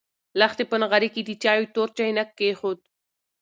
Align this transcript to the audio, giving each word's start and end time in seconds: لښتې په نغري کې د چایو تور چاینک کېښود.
لښتې 0.39 0.63
په 0.71 0.75
نغري 0.81 1.09
کې 1.13 1.21
د 1.25 1.29
چایو 1.43 1.71
تور 1.75 1.89
چاینک 1.97 2.29
کېښود. 2.37 2.79